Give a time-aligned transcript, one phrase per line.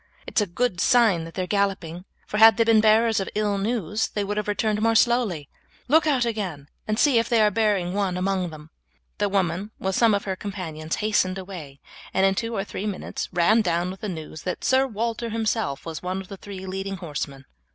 [0.25, 3.59] It's a good sign that they are galloping, for had they been bearers of ill
[3.59, 5.47] news they would have returned more slowly;
[5.87, 8.71] look out again and see if they are bearing one among them."
[9.19, 11.81] The woman, with some of her companions, hastened away,
[12.15, 15.85] and in two or three minutes ran down with the news that Sir Walter himself
[15.85, 17.45] was one of the three leading horsemen.